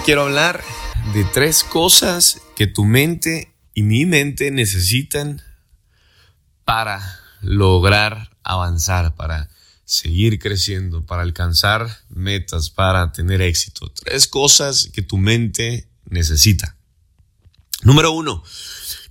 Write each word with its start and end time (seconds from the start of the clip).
quiero 0.00 0.22
hablar 0.22 0.64
de 1.12 1.24
tres 1.24 1.62
cosas 1.62 2.40
que 2.56 2.66
tu 2.66 2.84
mente 2.84 3.54
y 3.74 3.82
mi 3.82 4.06
mente 4.06 4.50
necesitan 4.50 5.42
para 6.64 7.20
lograr 7.42 8.36
avanzar, 8.42 9.14
para 9.14 9.50
seguir 9.84 10.38
creciendo, 10.38 11.04
para 11.04 11.22
alcanzar 11.22 11.88
metas, 12.08 12.70
para 12.70 13.12
tener 13.12 13.42
éxito. 13.42 13.92
Tres 13.92 14.26
cosas 14.26 14.90
que 14.92 15.02
tu 15.02 15.18
mente 15.18 15.88
necesita. 16.06 16.76
Número 17.82 18.12
uno. 18.12 18.42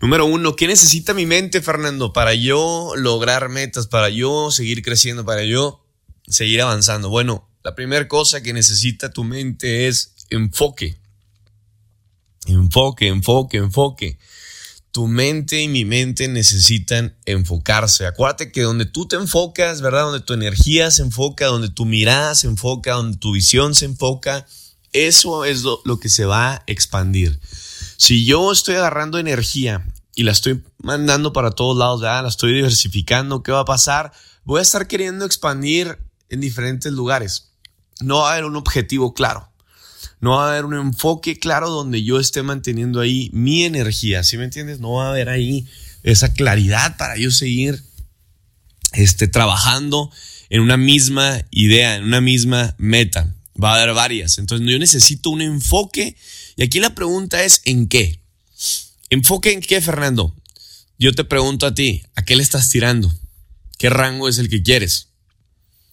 Número 0.02 0.26
uno, 0.26 0.56
¿qué 0.56 0.68
necesita 0.68 1.14
mi 1.14 1.26
mente, 1.26 1.62
Fernando, 1.62 2.12
para 2.12 2.34
yo 2.34 2.94
lograr 2.98 3.48
metas, 3.50 3.88
para 3.88 4.10
yo 4.10 4.52
seguir 4.52 4.82
creciendo, 4.82 5.24
para 5.24 5.44
yo 5.44 5.86
seguir 6.28 6.62
avanzando? 6.62 7.10
Bueno, 7.10 7.48
la 7.64 7.76
primera 7.76 8.08
cosa 8.10 8.42
que 8.44 8.52
necesita 8.52 9.14
tu 9.14 9.24
mente 9.24 9.88
es 9.88 10.13
enfoque. 10.36 10.98
Enfoque, 12.46 13.08
enfoque, 13.08 13.58
enfoque. 13.58 14.18
Tu 14.92 15.08
mente 15.08 15.62
y 15.62 15.68
mi 15.68 15.86
mente 15.86 16.28
necesitan 16.28 17.16
enfocarse. 17.26 18.06
Acuérdate 18.06 18.52
que 18.52 18.62
donde 18.62 18.86
tú 18.86 19.08
te 19.08 19.16
enfocas, 19.16 19.82
¿verdad? 19.82 20.04
Donde 20.04 20.20
tu 20.20 20.34
energía 20.34 20.92
se 20.92 21.02
enfoca, 21.02 21.48
donde 21.48 21.70
tu 21.70 21.86
mirada 21.86 22.36
se 22.36 22.48
enfoca, 22.48 22.94
donde 22.94 23.18
tu 23.18 23.32
visión 23.32 23.74
se 23.74 23.86
enfoca, 23.86 24.46
eso 24.92 25.46
es 25.46 25.64
lo, 25.64 26.00
que 26.00 26.10
se 26.10 26.26
va 26.26 26.54
a 26.54 26.64
expandir. 26.68 27.40
Si 27.98 28.26
yo 28.26 28.52
estoy 28.52 28.76
agarrando 28.76 29.18
energía 29.18 29.88
y 30.14 30.24
la 30.24 30.32
estoy 30.32 30.64
mandando 30.78 31.34
para 31.34 31.52
todos 31.52 31.76
lados, 31.76 32.02
¿verdad? 32.02 32.24
la 32.24 32.30
estoy 32.30 32.54
diversificando, 32.54 33.42
¿qué 33.42 33.52
va 33.52 33.62
a 33.62 33.66
pasar? 33.66 34.12
Voy 34.44 34.60
a 34.60 34.64
estar 34.64 34.88
queriendo 34.88 35.26
expandir 35.26 35.98
en 36.30 36.40
diferentes 36.40 36.92
lugares. 36.92 37.50
No 38.00 38.20
va 38.20 38.30
a 38.30 38.34
haber 38.34 38.46
un 38.46 38.58
objetivo 38.58 39.16
claro 39.16 39.53
no 40.20 40.32
va 40.32 40.48
a 40.48 40.52
haber 40.52 40.66
un 40.66 40.76
enfoque 40.76 41.40
claro 41.40 41.70
donde 41.70 42.04
yo 42.04 42.20
esté 42.20 42.44
manteniendo 42.44 43.00
ahí 43.00 43.30
mi 43.34 43.64
energía, 43.64 44.24
¿sí 44.24 44.38
me 44.38 44.46
entiendes? 44.46 44.80
No 44.80 44.94
va 44.94 45.08
a 45.08 45.10
haber 45.10 45.30
ahí 45.30 45.68
esa 46.04 46.34
claridad 46.34 46.98
para 46.98 47.18
yo 47.18 47.32
seguir 47.32 47.84
este, 48.94 49.28
trabajando 49.28 50.12
en 50.50 50.62
una 50.62 50.78
misma 50.78 51.44
idea, 51.52 51.96
en 51.96 52.04
una 52.04 52.22
misma 52.22 52.76
meta. 52.78 53.34
Va 53.62 53.74
a 53.74 53.82
haber 53.82 53.94
varias. 53.94 54.38
Entonces 54.38 54.68
yo 54.68 54.80
necesito 54.80 55.30
un 55.30 55.42
enfoque 55.42 56.16
y 56.56 56.64
aquí 56.64 56.80
la 56.80 56.96
pregunta 56.96 57.44
es 57.44 57.62
¿en 57.66 57.88
qué? 57.88 58.20
¿Enfoque 59.10 59.52
en 59.52 59.62
qué, 59.62 59.82
Fernando? 59.82 60.36
Yo 60.98 61.14
te 61.14 61.24
pregunto 61.24 61.66
a 61.66 61.74
ti, 61.74 62.04
¿a 62.16 62.24
qué 62.24 62.36
le 62.36 62.44
estás 62.44 62.70
tirando? 62.70 63.14
¿Qué 63.78 63.90
rango 63.90 64.30
es 64.30 64.38
el 64.38 64.50
que 64.50 64.64
quieres? 64.64 65.10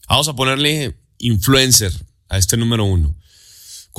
Vamos 0.09 0.29
a 0.29 0.35
ponerle 0.35 0.97
influencer 1.19 1.93
a 2.29 2.39
este 2.39 2.57
número 2.57 2.85
uno. 2.85 3.17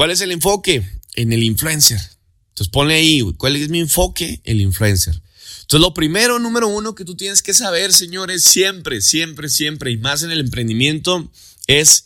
¿Cuál 0.02 0.10
es 0.10 0.22
el 0.22 0.32
enfoque? 0.32 0.84
En 1.14 1.32
el 1.32 1.44
influencer. 1.44 2.02
Entonces 2.50 2.70
ponle 2.70 2.96
ahí, 2.96 3.22
¿cuál 3.38 3.56
es 3.56 3.70
mi 3.70 3.82
enfoque? 3.82 4.42
El 4.46 4.60
influencer. 4.60 5.14
Entonces 5.14 5.80
lo 5.80 5.94
primero, 5.94 6.40
número 6.40 6.70
uno 6.70 6.96
que 6.96 7.06
tú 7.06 7.14
tienes 7.14 7.44
que 7.44 7.54
saber, 7.54 7.94
señores, 7.94 8.42
siempre, 8.42 9.00
siempre, 9.02 9.48
siempre, 9.48 9.92
y 9.92 9.98
más 9.98 10.24
en 10.24 10.32
el 10.32 10.40
emprendimiento, 10.40 11.30
es 11.68 12.06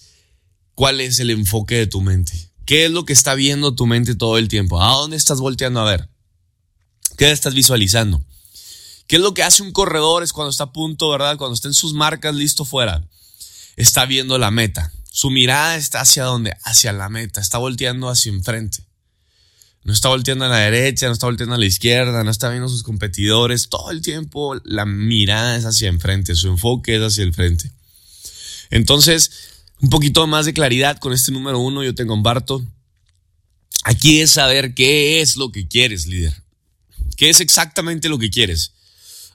cuál 0.73 0.99
es 0.99 1.19
el 1.21 1.29
enfoque 1.29 1.75
de 1.75 1.87
tu 1.87 2.01
mente. 2.01 2.33
¿Qué 2.65 2.83
es 2.83 2.91
lo 2.91 3.05
que 3.05 3.13
está 3.13 3.33
viendo 3.33 3.75
tu 3.75 3.85
mente 3.85 4.13
todo 4.13 4.37
el 4.37 4.49
tiempo? 4.49 4.81
¿A 4.81 4.91
dónde 4.91 5.15
estás 5.15 5.39
volteando 5.39 5.79
a 5.79 5.89
ver? 5.89 6.09
¿Qué 7.17 7.31
estás 7.31 7.53
visualizando? 7.53 8.21
¿Qué 9.07 9.15
es 9.15 9.21
lo 9.21 9.33
que 9.33 9.43
hace 9.43 9.63
un 9.63 9.71
corredor? 9.71 10.21
Es 10.21 10.33
cuando 10.33 10.49
está 10.49 10.65
a 10.65 10.73
punto, 10.73 11.09
¿verdad? 11.09 11.37
Cuando 11.37 11.55
está 11.55 11.69
en 11.69 11.73
sus 11.73 11.93
marcas, 11.93 12.35
listo 12.35 12.65
fuera. 12.65 13.07
Está 13.77 14.05
viendo 14.05 14.37
la 14.37 14.51
meta. 14.51 14.91
Su 15.15 15.29
mirada 15.29 15.77
está 15.77 16.01
hacia 16.01 16.25
dónde? 16.25 16.57
Hacia 16.63 16.91
la 16.91 17.07
meta, 17.07 17.39
está 17.39 17.57
volteando 17.57 18.09
hacia 18.09 18.33
enfrente. 18.33 18.79
No 19.85 19.93
está 19.93 20.09
volteando 20.09 20.43
a 20.43 20.49
la 20.49 20.57
derecha, 20.57 21.07
no 21.07 21.13
está 21.13 21.27
volteando 21.27 21.55
a 21.55 21.57
la 21.57 21.65
izquierda, 21.65 22.21
no 22.25 22.29
está 22.29 22.49
viendo 22.49 22.65
a 22.65 22.69
sus 22.69 22.83
competidores. 22.83 23.69
Todo 23.69 23.91
el 23.91 24.01
tiempo 24.01 24.59
la 24.65 24.85
mirada 24.85 25.55
es 25.55 25.63
hacia 25.63 25.87
enfrente, 25.87 26.35
su 26.35 26.49
enfoque 26.49 26.97
es 26.97 27.01
hacia 27.01 27.23
el 27.23 27.33
frente. 27.33 27.71
Entonces, 28.71 29.31
un 29.79 29.89
poquito 29.89 30.27
más 30.27 30.45
de 30.47 30.53
claridad 30.53 30.97
con 30.97 31.13
este 31.13 31.31
número 31.31 31.59
uno, 31.59 31.81
yo 31.81 31.95
te 31.95 32.05
comparto. 32.05 32.61
Aquí 33.85 34.19
es 34.19 34.31
saber 34.31 34.73
qué 34.73 35.21
es 35.21 35.37
lo 35.37 35.49
que 35.49 35.65
quieres, 35.65 36.07
líder. 36.07 36.43
¿Qué 37.15 37.29
es 37.29 37.39
exactamente 37.39 38.09
lo 38.09 38.19
que 38.19 38.29
quieres? 38.29 38.73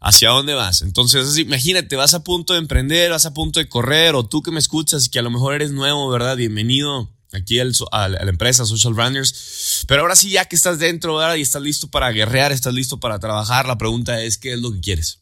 Hacia 0.01 0.31
dónde 0.31 0.55
vas. 0.55 0.83
Entonces, 0.83 1.37
imagínate, 1.39 1.95
vas 1.97 2.15
a 2.15 2.25
punto 2.25 2.55
de 2.55 2.59
emprender, 2.59 3.11
vas 3.11 3.27
a 3.27 3.35
punto 3.35 3.61
de 3.61 3.69
correr, 3.69 4.15
o 4.15 4.27
tú 4.27 4.43
que 4.43 4.51
me 4.51 4.59
escuchas 4.59 5.07
y 5.07 5.11
que 5.11 5.19
a 5.19 5.23
lo 5.23 5.31
mejor 5.31 5.55
eres 5.55 5.71
nuevo, 5.71 6.09
¿verdad? 6.09 6.37
Bienvenido 6.37 7.11
aquí 7.33 7.61
al, 7.61 7.73
a, 7.93 8.09
la 8.09 8.31
empresa 8.31 8.65
Social 8.65 8.97
Runners. 8.97 9.85
Pero 9.87 10.03
ahora 10.03 10.17
sí, 10.17 10.31
ya 10.31 10.47
que 10.47 10.57
estás 10.57 10.79
dentro, 10.79 11.17
¿verdad? 11.17 11.37
Y 11.37 11.43
estás 11.43 11.63
listo 11.63 11.89
para 11.89 12.11
guerrear, 12.11 12.51
estás 12.51 12.75
listo 12.75 12.99
para 12.99 13.19
trabajar, 13.19 13.67
la 13.67 13.79
pregunta 13.79 14.23
es, 14.23 14.39
¿qué 14.39 14.55
es 14.55 14.59
lo 14.61 14.73
que 14.73 14.81
quieres? 14.81 15.21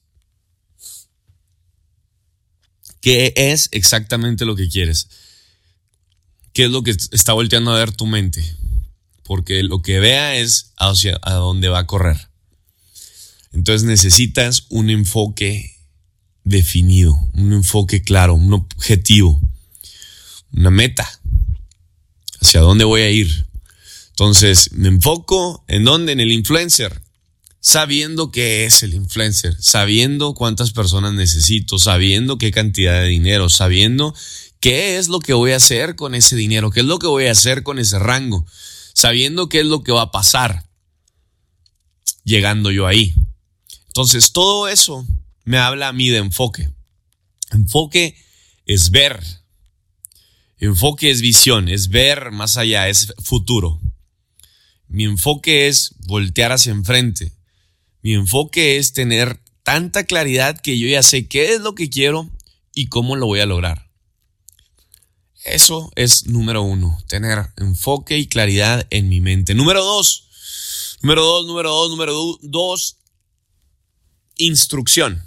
¿Qué 3.00 3.32
es 3.36 3.68
exactamente 3.72 4.44
lo 4.44 4.56
que 4.56 4.68
quieres? 4.68 5.08
¿Qué 6.52 6.64
es 6.64 6.70
lo 6.70 6.82
que 6.82 6.90
está 6.90 7.32
volteando 7.32 7.72
a 7.72 7.78
ver 7.78 7.92
tu 7.92 8.06
mente? 8.06 8.44
Porque 9.22 9.62
lo 9.62 9.82
que 9.82 10.00
vea 10.00 10.36
es 10.36 10.72
hacia 10.76 11.18
a 11.22 11.34
dónde 11.34 11.68
va 11.68 11.80
a 11.80 11.86
correr. 11.86 12.28
Entonces 13.52 13.86
necesitas 13.86 14.66
un 14.68 14.90
enfoque 14.90 15.76
definido, 16.44 17.14
un 17.34 17.52
enfoque 17.52 18.02
claro, 18.02 18.34
un 18.34 18.52
objetivo, 18.52 19.40
una 20.52 20.70
meta, 20.70 21.08
hacia 22.40 22.60
dónde 22.60 22.84
voy 22.84 23.02
a 23.02 23.10
ir. 23.10 23.46
Entonces 24.10 24.72
me 24.72 24.88
enfoco 24.88 25.64
en 25.68 25.84
dónde, 25.84 26.12
en 26.12 26.20
el 26.20 26.32
influencer, 26.32 27.02
sabiendo 27.60 28.30
qué 28.30 28.64
es 28.64 28.82
el 28.82 28.94
influencer, 28.94 29.56
sabiendo 29.60 30.34
cuántas 30.34 30.72
personas 30.72 31.12
necesito, 31.14 31.78
sabiendo 31.78 32.38
qué 32.38 32.50
cantidad 32.50 33.00
de 33.00 33.08
dinero, 33.08 33.48
sabiendo 33.48 34.14
qué 34.60 34.96
es 34.96 35.08
lo 35.08 35.20
que 35.20 35.34
voy 35.34 35.52
a 35.52 35.56
hacer 35.56 35.96
con 35.96 36.14
ese 36.14 36.36
dinero, 36.36 36.70
qué 36.70 36.80
es 36.80 36.86
lo 36.86 36.98
que 36.98 37.06
voy 37.06 37.26
a 37.26 37.32
hacer 37.32 37.62
con 37.62 37.78
ese 37.78 37.98
rango, 37.98 38.46
sabiendo 38.94 39.48
qué 39.48 39.60
es 39.60 39.66
lo 39.66 39.82
que 39.82 39.92
va 39.92 40.02
a 40.02 40.10
pasar 40.10 40.64
llegando 42.24 42.70
yo 42.70 42.86
ahí. 42.86 43.14
Entonces, 43.88 44.32
todo 44.32 44.68
eso 44.68 45.06
me 45.44 45.58
habla 45.58 45.88
a 45.88 45.92
mí 45.92 46.08
de 46.08 46.18
enfoque. 46.18 46.70
Enfoque 47.50 48.16
es 48.66 48.90
ver. 48.90 49.22
Enfoque 50.58 51.10
es 51.10 51.20
visión, 51.20 51.68
es 51.68 51.88
ver 51.88 52.30
más 52.30 52.56
allá, 52.56 52.88
es 52.88 53.14
futuro. 53.22 53.80
Mi 54.88 55.04
enfoque 55.04 55.68
es 55.68 55.94
voltear 56.06 56.52
hacia 56.52 56.72
enfrente. 56.72 57.32
Mi 58.02 58.14
enfoque 58.14 58.76
es 58.76 58.92
tener 58.92 59.40
tanta 59.62 60.04
claridad 60.04 60.60
que 60.60 60.78
yo 60.78 60.88
ya 60.88 61.02
sé 61.02 61.28
qué 61.28 61.54
es 61.54 61.60
lo 61.60 61.74
que 61.74 61.90
quiero 61.90 62.30
y 62.74 62.86
cómo 62.86 63.16
lo 63.16 63.26
voy 63.26 63.40
a 63.40 63.46
lograr. 63.46 63.90
Eso 65.44 65.90
es 65.94 66.26
número 66.26 66.62
uno, 66.62 66.98
tener 67.06 67.50
enfoque 67.56 68.18
y 68.18 68.26
claridad 68.26 68.86
en 68.90 69.08
mi 69.08 69.20
mente. 69.20 69.54
Número 69.54 69.84
dos, 69.84 70.28
número 71.02 71.22
dos, 71.22 71.46
número 71.46 71.70
dos, 71.70 71.90
número 71.90 72.38
dos, 72.42 72.97
instrucción. 74.38 75.22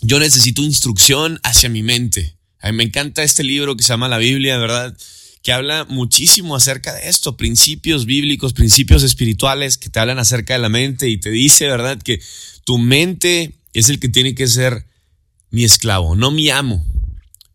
Yo 0.00 0.18
necesito 0.18 0.62
instrucción 0.62 1.38
hacia 1.42 1.68
mi 1.68 1.82
mente. 1.82 2.36
Me 2.72 2.84
encanta 2.84 3.22
este 3.22 3.44
libro 3.44 3.76
que 3.76 3.82
se 3.82 3.92
llama 3.92 4.08
la 4.08 4.18
Biblia, 4.18 4.56
¿verdad? 4.56 4.96
Que 5.42 5.52
habla 5.52 5.84
muchísimo 5.84 6.56
acerca 6.56 6.94
de 6.94 7.08
esto, 7.08 7.36
principios 7.36 8.06
bíblicos, 8.06 8.52
principios 8.52 9.02
espirituales 9.02 9.76
que 9.78 9.90
te 9.90 10.00
hablan 10.00 10.18
acerca 10.18 10.54
de 10.54 10.60
la 10.60 10.68
mente 10.68 11.08
y 11.08 11.18
te 11.18 11.30
dice, 11.30 11.66
¿verdad? 11.66 12.00
Que 12.00 12.20
tu 12.64 12.78
mente 12.78 13.58
es 13.72 13.88
el 13.88 13.98
que 13.98 14.08
tiene 14.08 14.34
que 14.34 14.46
ser 14.46 14.86
mi 15.50 15.64
esclavo, 15.64 16.16
no 16.16 16.30
mi 16.30 16.50
amo. 16.50 16.84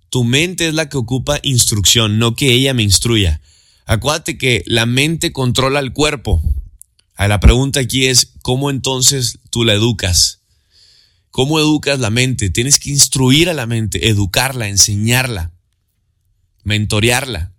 Tu 0.09 0.24
mente 0.24 0.68
es 0.68 0.73
la 0.73 0.90
que 0.90 0.97
ocupa 0.97 1.40
instrucción, 1.44 2.20
no 2.20 2.35
que 2.35 2.53
ella 2.53 2.73
me 2.73 2.84
instruya. 2.84 3.41
Acuérdate 3.85 4.38
que 4.38 4.64
la 4.66 4.85
mente 4.85 5.32
controla 5.32 5.80
el 5.80 5.94
cuerpo. 5.94 6.41
La 7.17 7.40
pregunta 7.40 7.79
aquí 7.79 8.05
es, 8.05 8.34
¿cómo 8.41 8.69
entonces 8.69 9.40
tú 9.49 9.64
la 9.64 9.73
educas? 9.73 10.41
¿Cómo 11.31 11.59
educas 11.59 11.99
la 11.99 12.09
mente? 12.09 12.49
Tienes 12.49 12.79
que 12.79 12.90
instruir 12.90 13.49
a 13.49 13.53
la 13.53 13.66
mente, 13.66 14.09
educarla, 14.09 14.67
enseñarla, 14.67 15.52
mentorearla. 16.64 17.53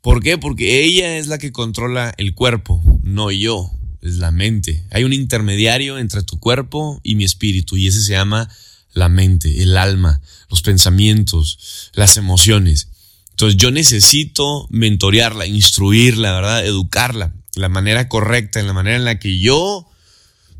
¿Por 0.00 0.22
qué? 0.22 0.38
Porque 0.38 0.84
ella 0.84 1.18
es 1.18 1.26
la 1.26 1.38
que 1.38 1.50
controla 1.50 2.14
el 2.18 2.34
cuerpo, 2.34 2.82
no 3.02 3.30
yo, 3.30 3.70
es 4.00 4.16
la 4.18 4.30
mente. 4.30 4.84
Hay 4.90 5.04
un 5.04 5.12
intermediario 5.12 5.98
entre 5.98 6.22
tu 6.22 6.38
cuerpo 6.38 7.00
y 7.02 7.16
mi 7.16 7.24
espíritu 7.24 7.76
y 7.76 7.88
ese 7.88 8.02
se 8.02 8.12
llama 8.12 8.48
la 8.92 9.08
mente, 9.08 9.62
el 9.62 9.76
alma, 9.76 10.20
los 10.48 10.62
pensamientos, 10.62 11.90
las 11.94 12.16
emociones. 12.16 12.88
Entonces 13.30 13.56
yo 13.56 13.70
necesito 13.70 14.66
mentorearla, 14.70 15.46
instruirla, 15.46 16.32
¿verdad? 16.32 16.64
Educarla 16.64 17.34
la 17.58 17.68
manera 17.68 18.08
correcta, 18.08 18.60
en 18.60 18.66
la 18.66 18.72
manera 18.72 18.96
en 18.96 19.04
la 19.04 19.18
que 19.18 19.38
yo, 19.38 19.88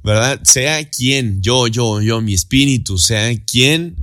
¿verdad? 0.02 0.40
Sea 0.44 0.88
quien, 0.88 1.42
yo, 1.42 1.66
yo, 1.66 2.00
yo, 2.00 2.20
mi 2.20 2.34
espíritu, 2.34 2.98
sea 2.98 3.34
quien 3.44 3.96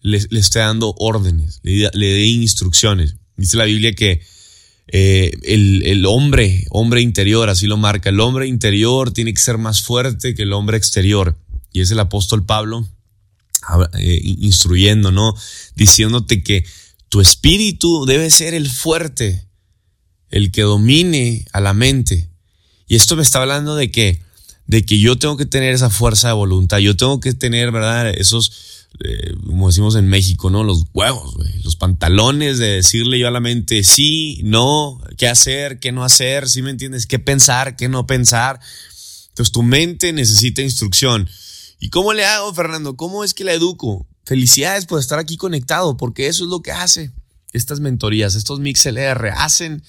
le, 0.00 0.16
esté 0.16 0.60
dando 0.60 0.94
órdenes, 0.98 1.60
le, 1.62 1.90
le 1.92 2.06
dé 2.06 2.26
instrucciones. 2.26 3.16
Dice 3.36 3.56
la 3.56 3.64
Biblia 3.64 3.94
que 3.94 4.22
eh, 4.88 5.32
el, 5.44 5.82
el, 5.86 6.06
hombre, 6.06 6.66
hombre 6.70 7.00
interior, 7.00 7.48
así 7.48 7.66
lo 7.66 7.76
marca, 7.76 8.10
el 8.10 8.20
hombre 8.20 8.46
interior 8.46 9.12
tiene 9.12 9.32
que 9.32 9.40
ser 9.40 9.58
más 9.58 9.82
fuerte 9.82 10.34
que 10.34 10.42
el 10.42 10.52
hombre 10.52 10.76
exterior. 10.76 11.38
Y 11.72 11.80
es 11.80 11.90
el 11.90 12.00
apóstol 12.00 12.44
Pablo 12.44 12.86
eh, 13.98 14.20
instruyendo, 14.22 15.12
¿no? 15.12 15.34
Diciéndote 15.76 16.42
que 16.42 16.64
tu 17.08 17.20
espíritu 17.20 18.04
debe 18.06 18.30
ser 18.30 18.54
el 18.54 18.68
fuerte, 18.68 19.46
el 20.32 20.50
que 20.50 20.62
domine 20.62 21.46
a 21.52 21.60
la 21.60 21.74
mente. 21.74 22.28
Y 22.88 22.96
esto 22.96 23.14
me 23.14 23.22
está 23.22 23.40
hablando 23.40 23.76
de 23.76 23.90
que, 23.92 24.20
de 24.66 24.84
que 24.84 24.98
yo 24.98 25.16
tengo 25.16 25.36
que 25.36 25.46
tener 25.46 25.72
esa 25.72 25.90
fuerza 25.90 26.28
de 26.28 26.34
voluntad, 26.34 26.78
yo 26.78 26.96
tengo 26.96 27.20
que 27.20 27.34
tener, 27.34 27.70
¿verdad? 27.70 28.08
Esos, 28.08 28.88
eh, 29.04 29.34
como 29.46 29.68
decimos 29.68 29.94
en 29.94 30.08
México, 30.08 30.50
¿no? 30.50 30.64
Los 30.64 30.84
huevos, 30.92 31.36
los 31.62 31.76
pantalones 31.76 32.58
de 32.58 32.68
decirle 32.68 33.18
yo 33.18 33.28
a 33.28 33.30
la 33.30 33.40
mente 33.40 33.84
sí, 33.84 34.40
no, 34.42 35.00
qué 35.18 35.28
hacer, 35.28 35.78
qué 35.78 35.92
no 35.92 36.02
hacer, 36.02 36.48
¿sí 36.48 36.62
me 36.62 36.70
entiendes? 36.70 37.06
¿Qué 37.06 37.18
pensar, 37.18 37.76
qué 37.76 37.88
no 37.88 38.06
pensar? 38.06 38.58
Entonces 39.28 39.52
tu 39.52 39.62
mente 39.62 40.12
necesita 40.12 40.62
instrucción. 40.62 41.28
¿Y 41.78 41.90
cómo 41.90 42.14
le 42.14 42.24
hago, 42.24 42.54
Fernando? 42.54 42.96
¿Cómo 42.96 43.22
es 43.22 43.34
que 43.34 43.44
la 43.44 43.52
educo? 43.52 44.06
Felicidades 44.24 44.86
por 44.86 44.98
estar 44.98 45.18
aquí 45.18 45.36
conectado, 45.36 45.96
porque 45.96 46.28
eso 46.28 46.44
es 46.44 46.50
lo 46.50 46.62
que 46.62 46.72
hace 46.72 47.12
estas 47.52 47.80
mentorías, 47.80 48.34
estos 48.34 48.60
MixLR, 48.60 49.30
hacen 49.36 49.82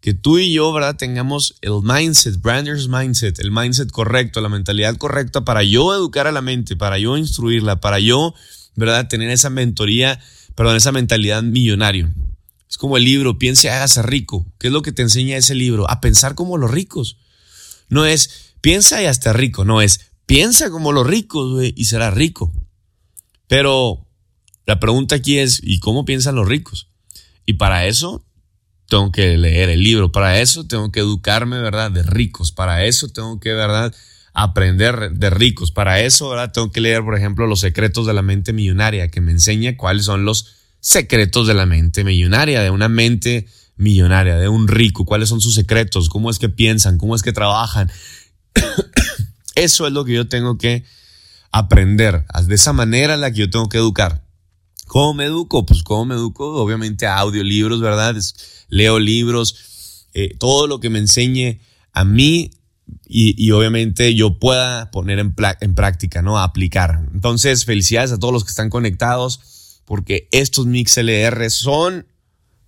que 0.00 0.14
tú 0.14 0.38
y 0.38 0.52
yo, 0.52 0.72
¿verdad? 0.72 0.96
Tengamos 0.96 1.56
el 1.60 1.80
mindset, 1.82 2.40
Brander's 2.40 2.88
mindset, 2.88 3.38
el 3.38 3.50
mindset 3.50 3.90
correcto, 3.90 4.40
la 4.40 4.48
mentalidad 4.48 4.96
correcta 4.96 5.44
para 5.44 5.62
yo 5.62 5.94
educar 5.94 6.26
a 6.26 6.32
la 6.32 6.40
mente, 6.40 6.76
para 6.76 6.98
yo 6.98 7.16
instruirla, 7.16 7.80
para 7.80 7.98
yo, 8.00 8.34
¿verdad? 8.76 9.08
Tener 9.08 9.30
esa 9.30 9.50
mentoría, 9.50 10.18
perdón, 10.54 10.76
esa 10.76 10.92
mentalidad 10.92 11.42
millonario. 11.42 12.10
Es 12.68 12.78
como 12.78 12.96
el 12.96 13.04
libro, 13.04 13.38
piense, 13.38 13.68
hágase 13.68 14.02
rico. 14.02 14.46
¿Qué 14.58 14.68
es 14.68 14.72
lo 14.72 14.82
que 14.82 14.92
te 14.92 15.02
enseña 15.02 15.36
ese 15.36 15.54
libro? 15.54 15.90
A 15.90 16.00
pensar 16.00 16.34
como 16.34 16.56
los 16.56 16.70
ricos. 16.70 17.18
No 17.88 18.06
es 18.06 18.54
piensa 18.60 19.02
y 19.02 19.06
hasta 19.06 19.32
rico, 19.32 19.64
no 19.64 19.82
es 19.82 20.10
Piensa 20.30 20.70
como 20.70 20.92
los 20.92 21.08
ricos, 21.08 21.54
güey, 21.54 21.74
y 21.76 21.86
será 21.86 22.12
rico. 22.12 22.52
Pero 23.48 24.06
la 24.64 24.78
pregunta 24.78 25.16
aquí 25.16 25.38
es, 25.38 25.60
¿y 25.60 25.80
cómo 25.80 26.04
piensan 26.04 26.36
los 26.36 26.46
ricos? 26.46 26.88
Y 27.46 27.54
para 27.54 27.86
eso 27.86 28.24
tengo 28.90 29.12
que 29.12 29.38
leer 29.38 29.70
el 29.70 29.82
libro, 29.82 30.12
para 30.12 30.40
eso 30.40 30.66
tengo 30.66 30.90
que 30.92 31.00
educarme, 31.00 31.60
¿verdad? 31.60 31.90
De 31.90 32.02
ricos, 32.02 32.52
para 32.52 32.84
eso 32.84 33.08
tengo 33.08 33.40
que, 33.40 33.54
¿verdad? 33.54 33.94
Aprender 34.34 35.12
de 35.12 35.30
ricos, 35.30 35.70
para 35.70 36.00
eso, 36.00 36.28
¿verdad? 36.28 36.52
Tengo 36.52 36.70
que 36.70 36.80
leer, 36.80 37.02
por 37.02 37.16
ejemplo, 37.16 37.46
Los 37.46 37.60
secretos 37.60 38.06
de 38.06 38.12
la 38.12 38.22
mente 38.22 38.52
millonaria, 38.52 39.08
que 39.08 39.20
me 39.20 39.32
enseña 39.32 39.76
cuáles 39.76 40.04
son 40.04 40.24
los 40.24 40.56
secretos 40.80 41.46
de 41.46 41.54
la 41.54 41.66
mente 41.66 42.04
millonaria, 42.04 42.62
de 42.62 42.70
una 42.70 42.88
mente 42.88 43.46
millonaria, 43.76 44.36
de 44.36 44.48
un 44.48 44.66
rico, 44.66 45.04
cuáles 45.04 45.28
son 45.28 45.40
sus 45.40 45.54
secretos, 45.54 46.08
cómo 46.08 46.28
es 46.28 46.38
que 46.38 46.48
piensan, 46.48 46.98
cómo 46.98 47.14
es 47.14 47.22
que 47.22 47.32
trabajan. 47.32 47.90
Eso 49.54 49.86
es 49.86 49.92
lo 49.92 50.04
que 50.04 50.14
yo 50.14 50.28
tengo 50.28 50.58
que 50.58 50.84
aprender. 51.52 52.24
De 52.46 52.54
esa 52.56 52.72
manera 52.72 53.16
la 53.16 53.30
que 53.30 53.38
yo 53.38 53.50
tengo 53.50 53.68
que 53.68 53.78
educar. 53.78 54.22
¿Cómo 54.90 55.14
me 55.14 55.26
educo? 55.26 55.64
Pues 55.64 55.84
¿cómo 55.84 56.04
me 56.04 56.16
educo? 56.16 56.52
Obviamente 56.56 57.06
audiolibros, 57.06 57.80
¿verdad? 57.80 58.16
Leo 58.70 58.98
libros, 58.98 60.08
eh, 60.14 60.34
todo 60.36 60.66
lo 60.66 60.80
que 60.80 60.90
me 60.90 60.98
enseñe 60.98 61.60
a 61.92 62.04
mí 62.04 62.50
y, 63.06 63.52
obviamente 63.52 64.16
yo 64.16 64.40
pueda 64.40 64.90
poner 64.90 65.20
en, 65.20 65.32
práctica, 65.76 66.22
¿no? 66.22 66.40
aplicar. 66.40 67.06
Entonces, 67.14 67.66
felicidades 67.66 68.10
a 68.10 68.18
todos 68.18 68.34
los 68.34 68.42
que 68.42 68.50
están 68.50 68.68
conectados 68.68 69.80
porque 69.84 70.26
estos 70.32 70.66
Mix 70.66 70.96
LR 70.96 71.48
son 71.50 72.08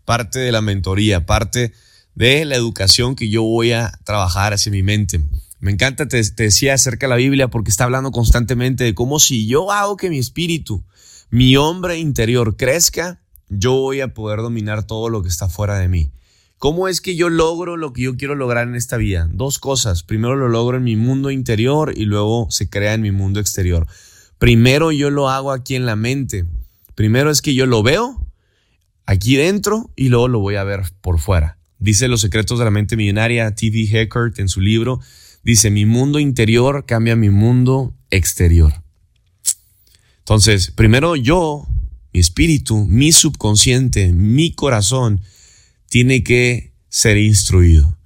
parte 0.04 0.38
de 0.38 0.52
la 0.52 0.60
mentoría, 0.60 1.26
parte 1.26 1.72
de 2.14 2.44
la 2.44 2.54
educación 2.54 3.16
que 3.16 3.30
yo 3.30 3.42
voy 3.42 3.72
a 3.72 3.98
trabajar 4.04 4.52
hacia 4.52 4.70
mi 4.70 4.84
mente. 4.84 5.20
Me 5.58 5.72
encanta, 5.72 6.06
te, 6.06 6.22
decía 6.22 6.74
acerca 6.74 7.06
de 7.06 7.10
la 7.10 7.16
Biblia 7.16 7.48
porque 7.48 7.72
está 7.72 7.82
hablando 7.82 8.12
constantemente 8.12 8.84
de 8.84 8.94
cómo 8.94 9.18
si 9.18 9.48
yo 9.48 9.72
hago 9.72 9.96
que 9.96 10.08
mi 10.08 10.18
espíritu, 10.18 10.84
mi 11.32 11.56
hombre 11.56 11.98
interior 11.98 12.58
crezca, 12.58 13.22
yo 13.48 13.72
voy 13.72 14.02
a 14.02 14.12
poder 14.12 14.40
dominar 14.40 14.86
todo 14.86 15.08
lo 15.08 15.22
que 15.22 15.30
está 15.30 15.48
fuera 15.48 15.78
de 15.78 15.88
mí. 15.88 16.12
¿Cómo 16.58 16.88
es 16.88 17.00
que 17.00 17.16
yo 17.16 17.30
logro 17.30 17.78
lo 17.78 17.94
que 17.94 18.02
yo 18.02 18.18
quiero 18.18 18.34
lograr 18.34 18.68
en 18.68 18.74
esta 18.74 18.98
vida? 18.98 19.30
Dos 19.32 19.58
cosas. 19.58 20.02
Primero 20.02 20.36
lo 20.36 20.50
logro 20.50 20.76
en 20.76 20.84
mi 20.84 20.94
mundo 20.94 21.30
interior 21.30 21.94
y 21.96 22.04
luego 22.04 22.48
se 22.50 22.68
crea 22.68 22.92
en 22.92 23.00
mi 23.00 23.12
mundo 23.12 23.40
exterior. 23.40 23.86
Primero 24.36 24.92
yo 24.92 25.08
lo 25.08 25.30
hago 25.30 25.52
aquí 25.52 25.74
en 25.74 25.86
la 25.86 25.96
mente. 25.96 26.44
Primero 26.94 27.30
es 27.30 27.40
que 27.40 27.54
yo 27.54 27.64
lo 27.64 27.82
veo 27.82 28.26
aquí 29.06 29.36
dentro 29.36 29.90
y 29.96 30.10
luego 30.10 30.28
lo 30.28 30.38
voy 30.38 30.56
a 30.56 30.64
ver 30.64 30.82
por 31.00 31.18
fuera. 31.18 31.56
Dice 31.78 32.08
Los 32.08 32.20
secretos 32.20 32.58
de 32.58 32.66
la 32.66 32.70
mente 32.70 32.94
millonaria, 32.94 33.54
T.V. 33.54 33.88
Heckert 33.90 34.38
en 34.38 34.50
su 34.50 34.60
libro, 34.60 35.00
Dice, 35.44 35.70
mi 35.70 35.86
mundo 35.86 36.18
interior 36.18 36.84
cambia 36.84 37.16
mi 37.16 37.30
mundo 37.30 37.96
exterior. 38.10 38.81
Entonces, 40.22 40.70
primero 40.70 41.16
yo, 41.16 41.66
mi 42.12 42.20
espíritu, 42.20 42.86
mi 42.86 43.12
subconsciente, 43.12 44.12
mi 44.12 44.52
corazón, 44.52 45.20
tiene 45.88 46.22
que 46.22 46.72
ser 46.88 47.16
instruido. 47.18 47.96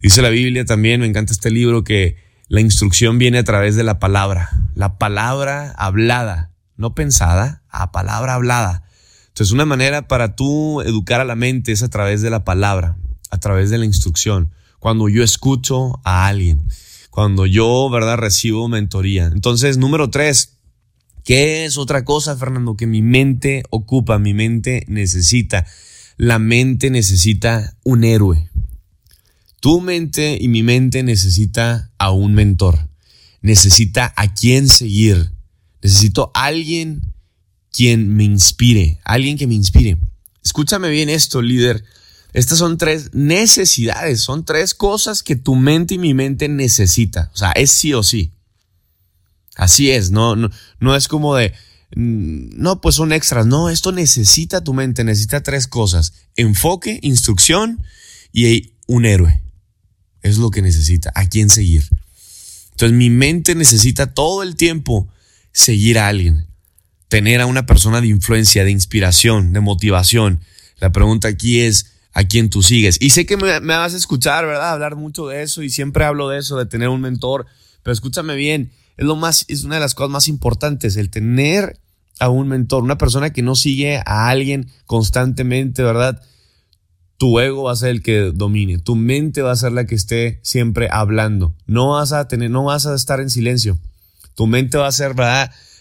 Dice 0.00 0.22
la 0.22 0.28
Biblia 0.28 0.64
también, 0.64 1.00
me 1.00 1.06
encanta 1.06 1.32
este 1.32 1.50
libro, 1.50 1.84
que 1.84 2.16
la 2.48 2.60
instrucción 2.60 3.18
viene 3.18 3.38
a 3.38 3.44
través 3.44 3.76
de 3.76 3.84
la 3.84 3.98
palabra, 3.98 4.50
la 4.74 4.98
palabra 4.98 5.70
hablada, 5.76 6.50
no 6.76 6.94
pensada, 6.94 7.62
a 7.68 7.92
palabra 7.92 8.34
hablada. 8.34 8.84
Entonces, 9.28 9.52
una 9.52 9.64
manera 9.64 10.08
para 10.08 10.34
tú 10.34 10.82
educar 10.82 11.20
a 11.20 11.24
la 11.24 11.36
mente 11.36 11.72
es 11.72 11.82
a 11.82 11.88
través 11.88 12.20
de 12.20 12.30
la 12.30 12.44
palabra, 12.44 12.96
a 13.30 13.38
través 13.38 13.70
de 13.70 13.78
la 13.78 13.84
instrucción 13.84 14.50
cuando 14.82 15.08
yo 15.08 15.22
escucho 15.22 16.00
a 16.02 16.26
alguien, 16.26 16.66
cuando 17.10 17.46
yo, 17.46 17.88
¿verdad?, 17.88 18.16
recibo 18.16 18.66
mentoría. 18.66 19.26
Entonces, 19.26 19.78
número 19.78 20.10
tres, 20.10 20.58
¿qué 21.24 21.64
es 21.64 21.78
otra 21.78 22.04
cosa, 22.04 22.36
Fernando, 22.36 22.76
que 22.76 22.86
mi 22.86 23.02
mente 23.02 23.62
ocupa, 23.70 24.18
mi 24.18 24.34
mente 24.34 24.84
necesita? 24.88 25.66
La 26.16 26.38
mente 26.38 26.90
necesita 26.90 27.76
un 27.84 28.04
héroe. 28.04 28.48
Tu 29.60 29.80
mente 29.80 30.38
y 30.40 30.48
mi 30.48 30.62
mente 30.62 31.02
necesita 31.02 31.90
a 31.98 32.10
un 32.10 32.34
mentor. 32.34 32.88
Necesita 33.40 34.12
a 34.16 34.34
quien 34.34 34.68
seguir. 34.68 35.32
Necesito 35.82 36.30
a 36.34 36.44
alguien 36.44 37.12
quien 37.72 38.14
me 38.14 38.24
inspire, 38.24 39.00
alguien 39.04 39.36
que 39.36 39.46
me 39.46 39.54
inspire. 39.54 39.98
Escúchame 40.44 40.90
bien 40.90 41.08
esto, 41.08 41.42
líder. 41.42 41.84
Estas 42.32 42.58
son 42.58 42.78
tres 42.78 43.10
necesidades, 43.12 44.20
son 44.20 44.44
tres 44.44 44.74
cosas 44.74 45.22
que 45.22 45.36
tu 45.36 45.54
mente 45.54 45.94
y 45.94 45.98
mi 45.98 46.14
mente 46.14 46.48
necesita. 46.48 47.30
O 47.34 47.36
sea, 47.36 47.52
es 47.52 47.70
sí 47.70 47.92
o 47.94 48.02
sí. 48.02 48.32
Así 49.62 49.90
es, 49.90 50.10
no, 50.10 50.36
no, 50.36 50.50
no 50.80 50.96
es 50.96 51.08
como 51.08 51.34
de, 51.36 51.52
mm, 51.94 52.60
no, 52.60 52.80
pues 52.80 52.96
son 52.96 53.12
extras. 53.12 53.46
No, 53.46 53.70
esto 53.70 53.92
necesita 53.92 54.62
tu 54.62 54.74
mente, 54.74 55.04
necesita 55.04 55.42
tres 55.42 55.66
cosas. 55.66 56.12
Enfoque, 56.36 56.98
instrucción 57.02 57.82
y 58.32 58.72
un 58.86 59.04
héroe. 59.04 59.42
Es 60.22 60.38
lo 60.38 60.50
que 60.50 60.62
necesita, 60.62 61.12
a 61.14 61.28
quién 61.28 61.50
seguir. 61.50 61.84
Entonces 62.72 62.96
mi 62.96 63.10
mente 63.10 63.54
necesita 63.54 64.14
todo 64.14 64.42
el 64.42 64.56
tiempo 64.56 65.08
seguir 65.52 65.98
a 65.98 66.08
alguien, 66.08 66.46
tener 67.08 67.40
a 67.40 67.46
una 67.46 67.66
persona 67.66 68.00
de 68.00 68.08
influencia, 68.08 68.64
de 68.64 68.70
inspiración, 68.70 69.52
de 69.52 69.60
motivación. 69.60 70.40
La 70.78 70.90
pregunta 70.90 71.28
aquí 71.28 71.60
es, 71.60 71.92
a 72.12 72.24
quien 72.24 72.50
tú 72.50 72.62
sigues. 72.62 72.98
Y 73.00 73.10
sé 73.10 73.26
que 73.26 73.36
me, 73.36 73.60
vas 73.60 73.94
a 73.94 73.96
escuchar, 73.96 74.46
¿verdad? 74.46 74.72
Hablar 74.72 74.96
mucho 74.96 75.26
de 75.26 75.42
eso 75.42 75.62
y 75.62 75.70
siempre 75.70 76.04
hablo 76.04 76.28
de 76.28 76.38
eso, 76.38 76.56
de 76.58 76.66
tener 76.66 76.88
un 76.88 77.00
mentor, 77.00 77.46
pero 77.82 77.92
escúchame 77.92 78.34
bien, 78.36 78.70
es 78.96 79.06
lo 79.06 79.16
más, 79.16 79.44
es 79.48 79.64
una 79.64 79.76
de 79.76 79.80
las 79.80 79.94
cosas 79.94 80.10
más 80.10 80.28
importantes, 80.28 80.96
el 80.96 81.10
tener 81.10 81.78
a 82.20 82.28
un 82.28 82.48
mentor, 82.48 82.82
una 82.82 82.98
persona 82.98 83.32
que 83.32 83.42
no 83.42 83.54
sigue 83.54 83.98
a 84.04 84.28
alguien 84.28 84.70
constantemente, 84.86 85.82
¿verdad? 85.82 86.22
Tu 87.18 87.38
ego 87.40 87.64
va 87.64 87.72
a 87.72 87.76
ser 87.76 87.90
el 87.90 88.02
que 88.02 88.32
domine, 88.34 88.78
tu 88.78 88.96
mente 88.96 89.42
va 89.42 89.52
a 89.52 89.56
ser 89.56 89.72
la 89.72 89.86
que 89.86 89.94
esté 89.94 90.40
siempre 90.42 90.88
hablando. 90.90 91.54
No 91.66 91.90
vas 91.90 92.12
a 92.12 92.28
tener, 92.28 92.50
no 92.50 92.64
vas 92.64 92.86
a 92.86 92.94
estar 92.94 93.20
en 93.20 93.30
silencio. 93.30 93.78
Tu 94.34 94.46
mente 94.46 94.78
va 94.78 94.88
a 94.88 94.92
ser. 94.92 95.14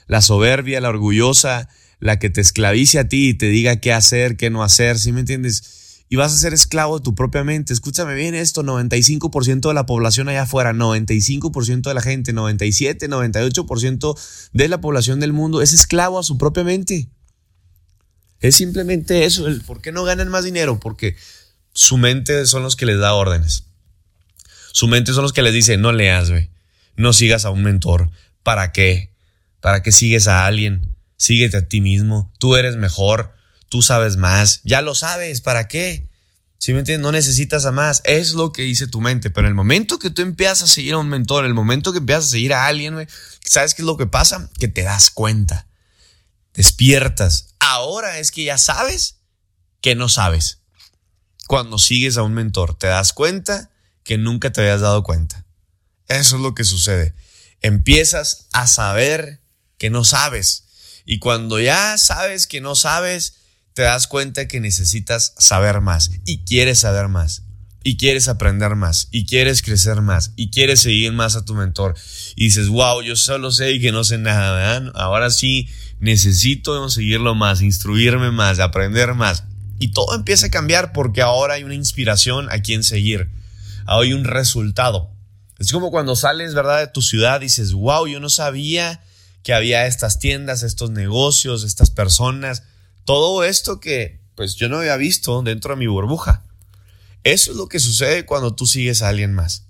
La 0.08 0.22
soberbia, 0.22 0.82
la 0.82 0.90
orgullosa, 0.90 1.70
la 2.00 2.20
que 2.20 2.30
te 2.30 2.42
esclavice 2.42 3.00
a 3.00 3.08
ti 3.08 3.30
y 3.30 3.34
te 3.34 3.48
diga 3.48 3.78
qué 3.78 3.94
hacer, 3.94 4.36
qué 4.36 4.50
no 4.50 4.64
hacer, 4.64 5.00
¿sí 5.00 5.12
me 5.12 5.22
entiendes? 5.22 5.81
Y 6.12 6.18
vas 6.18 6.34
a 6.34 6.38
ser 6.38 6.54
esclavo 6.54 7.00
de 7.00 7.06
tu 7.06 7.16
propia 7.16 7.46
mente. 7.46 7.72
Escúchame 7.72 8.16
bien 8.16 8.36
esto, 8.36 8.64
95% 8.64 9.70
de 9.70 9.74
la 9.74 9.86
población 9.86 10.28
allá 10.28 10.42
afuera, 10.42 10.74
95% 10.74 11.84
de 11.84 11.94
la 11.94 12.02
gente, 12.02 12.34
97, 12.34 13.08
98% 13.08 14.20
de 14.52 14.68
la 14.68 14.82
población 14.82 15.22
del 15.22 15.32
mundo 15.32 15.62
es 15.62 15.72
esclavo 15.72 16.20
a 16.20 16.24
su 16.24 16.38
propia 16.38 16.66
mente. 16.66 17.08
Es 18.42 18.58
simplemente 18.58 19.24
eso, 19.24 19.46
por 19.66 19.82
qué 19.82 19.94
no 19.94 20.04
ganan 20.04 20.28
más 20.28 20.44
dinero, 20.44 20.82
porque 20.82 21.16
su 21.72 21.98
mente 21.98 22.46
son 22.46 22.62
los 22.62 22.76
que 22.76 22.86
les 22.86 23.00
da 23.00 23.14
órdenes. 23.14 23.68
Su 24.74 24.90
mente 24.90 25.14
son 25.14 25.24
los 25.24 25.32
que 25.32 25.44
les 25.44 25.54
dicen, 25.54 25.80
no 25.80 25.94
leas, 25.94 26.30
güey, 26.30 26.50
no 26.98 27.14
sigas 27.14 27.46
a 27.46 27.52
un 27.52 27.64
mentor. 27.64 28.10
¿Para 28.44 28.74
qué? 28.74 29.14
¿Para 29.62 29.82
qué 29.82 29.94
sigues 29.94 30.28
a 30.28 30.46
alguien? 30.46 30.94
Síguete 31.16 31.56
a 31.56 31.68
ti 31.70 31.80
mismo, 31.80 32.34
tú 32.38 32.58
eres 32.58 32.76
mejor, 32.76 33.32
tú 33.72 33.82
sabes 33.82 34.18
más, 34.18 34.60
ya 34.66 34.82
lo 34.82 34.96
sabes, 34.96 35.40
¿para 35.40 35.70
qué? 35.70 36.10
¿Sí 36.58 36.74
me 36.74 36.80
entiendes? 36.80 37.02
No 37.02 37.14
necesitas 37.14 37.66
a 37.66 37.72
más. 37.72 38.02
Es 38.04 38.34
lo 38.34 38.52
que 38.52 38.64
dice 38.64 38.86
tu 38.86 39.00
mente. 39.00 39.32
Pero 39.32 39.48
el 39.48 39.56
momento 39.56 39.98
que 39.98 40.10
tú 40.10 40.22
empiezas 40.22 40.64
a 40.64 40.68
seguir 40.68 40.94
a 40.94 40.98
un 40.98 41.08
mentor, 41.08 41.46
en 41.46 41.48
el 41.48 41.54
momento 41.56 41.94
que 41.94 42.00
empiezas 42.00 42.26
a 42.26 42.32
seguir 42.32 42.54
a 42.54 42.68
alguien, 42.68 43.08
¿sabes 43.44 43.74
qué 43.74 43.82
es 43.82 43.86
lo 43.86 43.96
que 43.96 44.08
pasa? 44.08 44.52
Que 44.60 44.68
te 44.68 44.84
das 44.84 45.10
cuenta. 45.10 45.68
Despiertas. 46.54 47.56
Ahora 47.60 48.20
es 48.20 48.30
que 48.32 48.44
ya 48.44 48.58
sabes 48.58 49.22
que 49.80 49.96
no 49.96 50.10
sabes. 50.10 50.60
Cuando 51.48 51.80
sigues 51.80 52.18
a 52.18 52.24
un 52.24 52.34
mentor, 52.34 52.78
te 52.78 52.88
das 52.88 53.14
cuenta 53.14 53.72
que 54.04 54.18
nunca 54.18 54.52
te 54.52 54.62
habías 54.62 54.82
dado 54.82 55.02
cuenta. 55.02 55.46
Eso 56.08 56.36
es 56.36 56.42
lo 56.42 56.54
que 56.54 56.66
sucede. 56.66 57.16
Empiezas 57.62 58.48
a 58.52 58.68
saber 58.68 59.42
que 59.78 59.90
no 59.90 60.04
sabes. 60.04 60.66
Y 61.06 61.20
cuando 61.20 61.60
ya 61.60 61.98
sabes 61.98 62.46
que 62.46 62.60
no 62.60 62.76
sabes, 62.76 63.41
te 63.74 63.84
das 63.84 64.08
cuenta 64.08 64.48
que 64.48 64.60
necesitas 64.60 65.34
saber 65.38 65.82
más 65.82 66.12
y 66.26 66.40
quieres 66.40 66.80
saber 66.80 67.08
más 67.08 67.44
y 67.84 67.98
quieres 67.98 68.28
aprender 68.28 68.76
más 68.76 69.08
y 69.12 69.26
quieres 69.26 69.62
crecer 69.62 70.02
más 70.02 70.34
y 70.36 70.52
quieres 70.52 70.82
seguir 70.82 71.14
más 71.14 71.36
a 71.36 71.46
tu 71.46 71.56
mentor 71.56 71.96
y 72.36 72.46
dices, 72.46 72.68
wow, 72.68 73.02
yo 73.02 73.16
solo 73.16 73.52
sé 73.52 73.72
y 73.72 73.82
que 73.82 73.92
no 73.92 74.04
sé 74.04 74.18
nada, 74.18 74.92
ahora 74.94 75.30
sí 75.30 75.68
necesito 76.00 76.90
seguirlo 76.90 77.36
más, 77.36 77.62
instruirme 77.62 78.32
más, 78.32 78.60
aprender 78.60 79.14
más. 79.14 79.46
Y 79.80 79.90
todo 79.90 80.16
empieza 80.16 80.48
a 80.48 80.52
cambiar 80.52 80.94
porque 80.94 81.22
ahora 81.22 81.56
hay 81.56 81.64
una 81.64 81.74
inspiración 81.74 82.52
a 82.52 82.62
quien 82.62 82.84
seguir, 82.84 83.32
hay 83.88 84.14
un 84.14 84.26
resultado. 84.26 85.10
Es 85.58 85.72
como 85.72 85.90
cuando 85.92 86.16
sales, 86.16 86.54
¿verdad?, 86.54 86.80
de 86.80 86.88
tu 86.88 87.02
ciudad 87.02 87.42
y 87.42 87.46
dices, 87.46 87.74
wow, 87.74 88.08
yo 88.08 88.20
no 88.20 88.30
sabía 88.30 89.02
que 89.44 89.54
había 89.54 89.88
estas 89.88 90.20
tiendas, 90.20 90.62
estos 90.62 90.92
negocios, 90.92 91.64
estas 91.64 91.90
personas 91.90 92.64
todo 93.06 93.44
esto 93.44 93.80
que 93.80 94.22
pues 94.36 94.56
yo 94.56 94.70
no 94.70 94.78
había 94.78 94.98
visto 94.98 95.42
dentro 95.44 95.76
de 95.76 95.80
mi 95.80 95.88
burbuja. 95.88 96.44
Eso 97.24 97.52
es 97.52 97.58
lo 97.58 97.68
que 97.68 97.80
sucede 97.80 98.26
cuando 98.26 98.56
tú 98.56 98.66
sigues 98.66 99.02
a 99.02 99.10
alguien 99.10 99.34
más. 99.34 99.68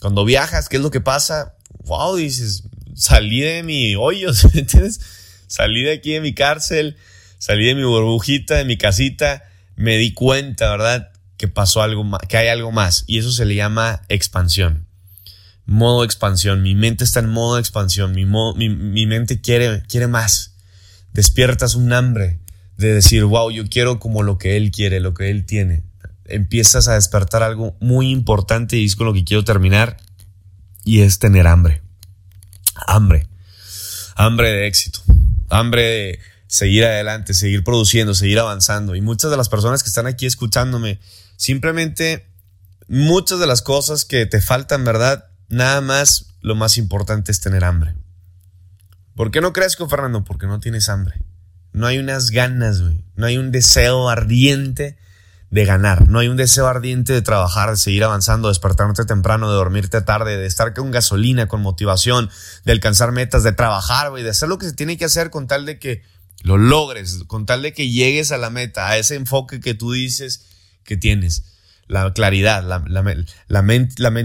Cuando 0.00 0.24
viajas, 0.24 0.68
¿qué 0.68 0.76
es 0.76 0.82
lo 0.82 0.90
que 0.90 1.00
pasa? 1.00 1.56
Wow, 1.84 2.16
dices, 2.16 2.64
salí 2.94 3.40
de 3.40 3.62
mi 3.62 3.96
hoyo, 3.96 4.30
¿me 4.54 4.60
entiendes? 4.60 5.00
Salí 5.48 5.82
de 5.82 5.92
aquí 5.92 6.12
de 6.12 6.20
mi 6.20 6.34
cárcel, 6.34 6.96
salí 7.38 7.66
de 7.66 7.74
mi 7.74 7.82
burbujita, 7.82 8.56
de 8.56 8.64
mi 8.64 8.76
casita, 8.76 9.42
me 9.74 9.96
di 9.96 10.12
cuenta, 10.12 10.70
¿verdad? 10.70 11.10
Que 11.36 11.48
pasó 11.48 11.82
algo 11.82 12.04
más, 12.04 12.20
que 12.28 12.36
hay 12.36 12.48
algo 12.48 12.72
más. 12.72 13.04
Y 13.06 13.18
eso 13.18 13.32
se 13.32 13.44
le 13.44 13.54
llama 13.54 14.02
expansión. 14.08 14.86
Modo 15.64 16.04
expansión. 16.04 16.62
Mi 16.62 16.76
mente 16.76 17.02
está 17.02 17.20
en 17.20 17.28
modo 17.28 17.58
expansión. 17.58 18.12
Mi, 18.12 18.24
mi, 18.24 18.68
mi 18.68 19.06
mente 19.06 19.40
quiere, 19.40 19.82
quiere 19.88 20.06
más. 20.06 20.54
Despiertas 21.12 21.74
un 21.74 21.92
hambre 21.92 22.38
de 22.76 22.94
decir, 22.94 23.24
wow, 23.24 23.50
yo 23.50 23.68
quiero 23.68 23.98
como 23.98 24.22
lo 24.22 24.38
que 24.38 24.56
él 24.56 24.70
quiere, 24.70 25.00
lo 25.00 25.14
que 25.14 25.30
él 25.30 25.46
tiene. 25.46 25.82
Empiezas 26.24 26.88
a 26.88 26.94
despertar 26.94 27.42
algo 27.42 27.76
muy 27.80 28.10
importante 28.10 28.76
y 28.76 28.84
es 28.84 28.96
con 28.96 29.06
lo 29.06 29.14
que 29.14 29.24
quiero 29.24 29.44
terminar 29.44 29.96
y 30.84 31.00
es 31.00 31.18
tener 31.18 31.46
hambre. 31.46 31.82
Hambre. 32.86 33.26
Hambre 34.14 34.50
de 34.50 34.66
éxito. 34.66 35.00
Hambre 35.48 35.82
de 35.82 36.18
seguir 36.46 36.84
adelante, 36.84 37.34
seguir 37.34 37.64
produciendo, 37.64 38.14
seguir 38.14 38.38
avanzando. 38.38 38.94
Y 38.94 39.00
muchas 39.00 39.30
de 39.30 39.36
las 39.36 39.48
personas 39.48 39.82
que 39.82 39.88
están 39.88 40.06
aquí 40.06 40.26
escuchándome, 40.26 41.00
simplemente 41.36 42.26
muchas 42.88 43.38
de 43.38 43.46
las 43.46 43.62
cosas 43.62 44.04
que 44.04 44.26
te 44.26 44.40
faltan, 44.40 44.84
¿verdad? 44.84 45.28
Nada 45.48 45.80
más, 45.80 46.34
lo 46.40 46.54
más 46.54 46.78
importante 46.78 47.32
es 47.32 47.40
tener 47.40 47.64
hambre. 47.64 47.94
¿Por 49.14 49.30
qué 49.30 49.40
no 49.40 49.52
crees 49.52 49.76
con 49.76 49.88
Fernando? 49.88 50.24
Porque 50.24 50.46
no 50.46 50.60
tienes 50.60 50.88
hambre. 50.88 51.25
No 51.76 51.86
hay 51.86 51.98
unas 51.98 52.30
ganas, 52.30 52.80
güey. 52.80 53.04
No 53.16 53.26
hay 53.26 53.36
un 53.36 53.52
deseo 53.52 54.08
ardiente 54.08 54.96
de 55.50 55.66
ganar. 55.66 56.08
No 56.08 56.20
hay 56.20 56.28
un 56.28 56.38
deseo 56.38 56.66
ardiente 56.66 57.12
de 57.12 57.20
trabajar, 57.20 57.68
de 57.68 57.76
seguir 57.76 58.02
avanzando, 58.02 58.48
de 58.48 58.52
despertarte 58.52 59.04
temprano, 59.04 59.50
de 59.50 59.56
dormirte 59.56 60.00
tarde, 60.00 60.38
de 60.38 60.46
estar 60.46 60.72
con 60.72 60.90
gasolina, 60.90 61.48
con 61.48 61.60
motivación, 61.60 62.30
de 62.64 62.72
alcanzar 62.72 63.12
metas, 63.12 63.42
de 63.42 63.52
trabajar, 63.52 64.08
güey, 64.08 64.22
de 64.22 64.30
hacer 64.30 64.48
lo 64.48 64.56
que 64.56 64.64
se 64.64 64.72
tiene 64.72 64.96
que 64.96 65.04
hacer 65.04 65.28
con 65.28 65.48
tal 65.48 65.66
de 65.66 65.78
que 65.78 66.02
lo 66.42 66.56
logres, 66.56 67.24
con 67.26 67.44
tal 67.44 67.60
de 67.60 67.74
que 67.74 67.90
llegues 67.90 68.32
a 68.32 68.38
la 68.38 68.48
meta, 68.48 68.88
a 68.88 68.96
ese 68.96 69.14
enfoque 69.14 69.60
que 69.60 69.74
tú 69.74 69.92
dices 69.92 70.46
que 70.82 70.96
tienes. 70.96 71.44
La 71.88 72.10
claridad, 72.14 72.64
la, 72.64 72.82
la, 72.88 73.02
la, 73.02 73.62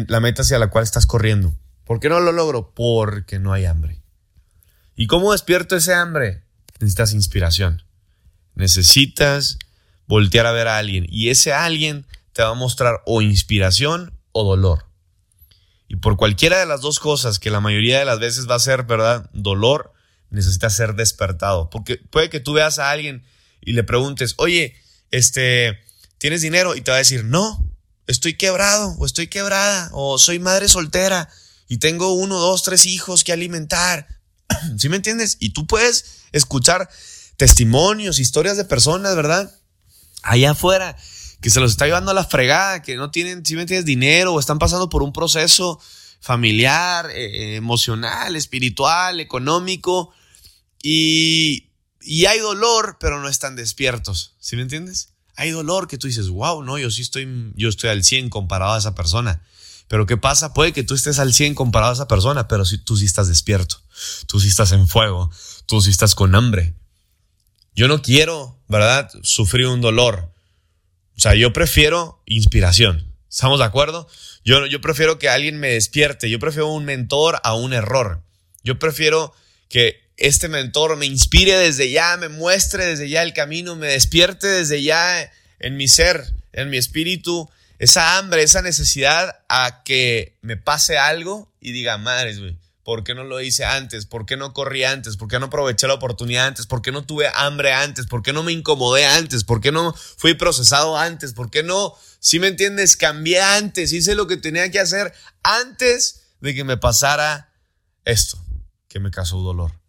la 0.07 0.19
meta 0.21 0.41
hacia 0.41 0.57
la 0.57 0.69
cual 0.69 0.85
estás 0.85 1.05
corriendo. 1.05 1.53
¿Por 1.83 1.99
qué 1.99 2.07
no 2.07 2.21
lo 2.21 2.31
logro? 2.31 2.73
Porque 2.73 3.39
no 3.39 3.51
hay 3.51 3.65
hambre. 3.65 4.01
¿Y 4.95 5.07
cómo 5.07 5.33
despierto 5.33 5.75
ese 5.75 5.93
hambre? 5.93 6.45
Necesitas 6.81 7.13
inspiración. 7.13 7.83
Necesitas 8.55 9.57
voltear 10.07 10.45
a 10.45 10.51
ver 10.51 10.67
a 10.67 10.77
alguien 10.77 11.05
y 11.09 11.29
ese 11.29 11.53
alguien 11.53 12.05
te 12.33 12.43
va 12.43 12.49
a 12.49 12.53
mostrar 12.53 13.01
o 13.05 13.21
inspiración 13.21 14.13
o 14.31 14.43
dolor. 14.43 14.85
Y 15.87 15.97
por 15.97 16.17
cualquiera 16.17 16.59
de 16.59 16.65
las 16.65 16.81
dos 16.81 16.99
cosas, 16.99 17.39
que 17.39 17.51
la 17.51 17.59
mayoría 17.59 17.99
de 17.99 18.05
las 18.05 18.19
veces 18.19 18.49
va 18.49 18.55
a 18.55 18.59
ser, 18.59 18.83
¿verdad? 18.83 19.29
Dolor, 19.33 19.93
necesita 20.29 20.69
ser 20.69 20.95
despertado. 20.95 21.69
Porque 21.69 21.97
puede 21.97 22.29
que 22.29 22.39
tú 22.39 22.53
veas 22.53 22.79
a 22.79 22.91
alguien 22.91 23.25
y 23.59 23.73
le 23.73 23.83
preguntes, 23.83 24.35
oye, 24.37 24.75
este, 25.11 25.79
¿tienes 26.17 26.41
dinero? 26.41 26.75
Y 26.75 26.81
te 26.81 26.91
va 26.91 26.95
a 26.95 26.99
decir, 26.99 27.25
no, 27.25 27.69
estoy 28.07 28.35
quebrado 28.35 28.95
o 28.99 29.05
estoy 29.05 29.27
quebrada 29.27 29.89
o 29.91 30.17
soy 30.17 30.39
madre 30.39 30.67
soltera 30.67 31.29
y 31.67 31.77
tengo 31.77 32.13
uno, 32.13 32.39
dos, 32.39 32.63
tres 32.63 32.85
hijos 32.85 33.23
que 33.23 33.33
alimentar. 33.33 34.07
¿Sí 34.77 34.89
me 34.89 34.97
entiendes? 34.97 35.37
Y 35.39 35.49
tú 35.49 35.67
puedes 35.67 36.21
escuchar 36.31 36.89
testimonios, 37.37 38.19
historias 38.19 38.57
de 38.57 38.65
personas, 38.65 39.15
¿verdad? 39.15 39.55
Allá 40.23 40.51
afuera, 40.51 40.95
que 41.41 41.49
se 41.49 41.59
los 41.59 41.71
está 41.71 41.85
llevando 41.85 42.11
a 42.11 42.13
la 42.13 42.25
fregada, 42.25 42.81
que 42.81 42.95
no 42.95 43.11
tienen, 43.11 43.45
si 43.45 43.55
me 43.55 43.61
entiendes, 43.61 43.85
dinero 43.85 44.33
o 44.33 44.39
están 44.39 44.59
pasando 44.59 44.89
por 44.89 45.01
un 45.01 45.13
proceso 45.13 45.79
familiar, 46.19 47.09
eh, 47.09 47.55
emocional, 47.55 48.35
espiritual, 48.35 49.19
económico, 49.19 50.13
y, 50.83 51.69
y 52.01 52.25
hay 52.25 52.39
dolor, 52.39 52.97
pero 52.99 53.19
no 53.19 53.27
están 53.27 53.55
despiertos, 53.55 54.35
¿sí 54.39 54.55
me 54.55 54.61
entiendes? 54.61 55.09
Hay 55.35 55.49
dolor 55.49 55.87
que 55.87 55.97
tú 55.97 56.07
dices, 56.07 56.29
wow, 56.29 56.63
no, 56.63 56.77
yo 56.77 56.91
sí 56.91 57.01
estoy, 57.01 57.51
yo 57.55 57.69
estoy 57.69 57.89
al 57.89 58.03
100 58.03 58.29
comparado 58.29 58.73
a 58.73 58.77
esa 58.77 58.93
persona. 58.93 59.41
Pero 59.91 60.05
¿qué 60.05 60.15
pasa? 60.15 60.53
Puede 60.53 60.71
que 60.71 60.83
tú 60.83 60.95
estés 60.95 61.19
al 61.19 61.33
100 61.33 61.53
comparado 61.53 61.91
a 61.91 61.95
esa 61.95 62.07
persona, 62.07 62.47
pero 62.47 62.63
si 62.63 62.77
tú 62.77 62.95
sí 62.95 63.03
estás 63.03 63.27
despierto, 63.27 63.83
tú 64.25 64.39
sí 64.39 64.47
estás 64.47 64.71
en 64.71 64.87
fuego, 64.87 65.29
tú 65.65 65.81
sí 65.81 65.89
estás 65.89 66.15
con 66.15 66.33
hambre. 66.33 66.73
Yo 67.75 67.89
no 67.89 68.01
quiero, 68.01 68.57
¿verdad?, 68.69 69.11
sufrir 69.21 69.67
un 69.67 69.81
dolor. 69.81 70.31
O 71.17 71.19
sea, 71.19 71.35
yo 71.35 71.51
prefiero 71.51 72.23
inspiración. 72.25 73.13
¿Estamos 73.29 73.59
de 73.59 73.65
acuerdo? 73.65 74.07
Yo, 74.45 74.65
yo 74.65 74.79
prefiero 74.79 75.19
que 75.19 75.27
alguien 75.27 75.59
me 75.59 75.71
despierte. 75.71 76.29
Yo 76.29 76.39
prefiero 76.39 76.69
un 76.69 76.85
mentor 76.85 77.41
a 77.43 77.53
un 77.55 77.73
error. 77.73 78.23
Yo 78.63 78.79
prefiero 78.79 79.33
que 79.67 80.09
este 80.15 80.47
mentor 80.47 80.95
me 80.95 81.05
inspire 81.05 81.57
desde 81.57 81.91
ya, 81.91 82.15
me 82.15 82.29
muestre 82.29 82.85
desde 82.85 83.09
ya 83.09 83.23
el 83.23 83.33
camino, 83.33 83.75
me 83.75 83.87
despierte 83.87 84.47
desde 84.47 84.83
ya 84.83 85.29
en 85.59 85.75
mi 85.75 85.89
ser, 85.89 86.33
en 86.53 86.69
mi 86.69 86.77
espíritu, 86.77 87.49
esa 87.81 88.19
hambre, 88.19 88.43
esa 88.43 88.61
necesidad 88.61 89.39
a 89.49 89.81
que 89.83 90.37
me 90.43 90.55
pase 90.55 90.99
algo 90.99 91.51
y 91.59 91.71
diga, 91.71 91.97
madres, 91.97 92.39
güey, 92.39 92.55
¿por 92.83 93.03
qué 93.03 93.15
no 93.15 93.23
lo 93.23 93.41
hice 93.41 93.65
antes? 93.65 94.05
¿Por 94.05 94.27
qué 94.27 94.37
no 94.37 94.53
corrí 94.53 94.83
antes? 94.83 95.17
¿Por 95.17 95.27
qué 95.27 95.39
no 95.39 95.47
aproveché 95.47 95.87
la 95.87 95.95
oportunidad 95.95 96.45
antes? 96.45 96.67
¿Por 96.67 96.83
qué 96.83 96.91
no 96.91 97.07
tuve 97.07 97.27
hambre 97.33 97.73
antes? 97.73 98.05
¿Por 98.05 98.21
qué 98.21 98.33
no 98.33 98.43
me 98.43 98.51
incomodé 98.51 99.07
antes? 99.07 99.43
¿Por 99.43 99.61
qué 99.61 99.71
no 99.71 99.95
fui 100.17 100.35
procesado 100.35 100.95
antes? 100.95 101.33
¿Por 101.33 101.49
qué 101.49 101.63
no, 101.63 101.95
si 102.19 102.39
me 102.39 102.49
entiendes, 102.49 102.95
cambié 102.95 103.41
antes? 103.41 103.93
Hice 103.93 104.13
lo 104.13 104.27
que 104.27 104.37
tenía 104.37 104.69
que 104.69 104.79
hacer 104.79 105.11
antes 105.41 106.21
de 106.39 106.53
que 106.53 106.63
me 106.63 106.77
pasara 106.77 107.51
esto, 108.05 108.37
que 108.89 108.99
me 108.99 109.09
causó 109.09 109.39
dolor. 109.39 109.80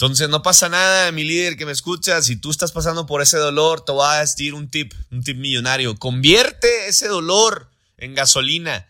Entonces 0.00 0.30
no 0.30 0.42
pasa 0.42 0.70
nada, 0.70 1.12
mi 1.12 1.24
líder 1.24 1.58
que 1.58 1.66
me 1.66 1.72
escucha, 1.72 2.22
si 2.22 2.36
tú 2.36 2.50
estás 2.50 2.72
pasando 2.72 3.04
por 3.04 3.20
ese 3.20 3.36
dolor, 3.36 3.84
te 3.84 3.92
voy 3.92 4.06
a 4.08 4.20
decir 4.20 4.54
un 4.54 4.70
tip, 4.70 4.94
un 5.10 5.22
tip 5.22 5.36
millonario. 5.36 5.94
Convierte 5.98 6.88
ese 6.88 7.06
dolor 7.06 7.70
en 7.98 8.14
gasolina. 8.14 8.88